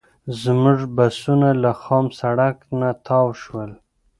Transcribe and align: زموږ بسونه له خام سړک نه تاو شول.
زموږ 0.41 0.79
بسونه 0.97 1.47
له 1.63 1.71
خام 1.81 2.05
سړک 2.19 2.55
نه 2.79 2.89
تاو 3.07 3.27
شول. 3.41 3.71